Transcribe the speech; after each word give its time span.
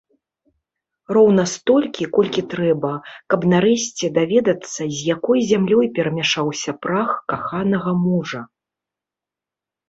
Роўна 1.15 1.43
столькі, 1.55 2.05
колькі 2.15 2.41
трэба, 2.53 2.89
каб, 3.33 3.45
нарэшце, 3.53 4.09
даведацца, 4.15 4.81
з 4.95 5.05
якой 5.15 5.39
зямлёй 5.51 5.91
перамяшаўся 5.99 6.71
прах 6.87 7.11
каханага 7.35 7.91
мужа. 8.03 8.41